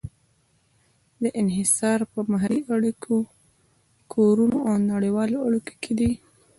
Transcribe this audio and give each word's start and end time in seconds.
دا 1.21 1.29
انحصار 1.41 1.99
په 2.11 2.19
محلي 2.31 2.61
اړیکو، 2.75 3.15
کورنیو 4.11 4.63
او 4.69 4.73
نړیوالو 4.91 5.37
اړیکو 5.47 5.73
کې 5.83 5.93
دی. 5.99 6.11